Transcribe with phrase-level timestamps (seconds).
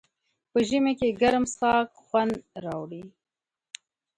[0.51, 2.33] په ژمي کې ګرم څښاک خوند
[2.65, 3.03] راوړي.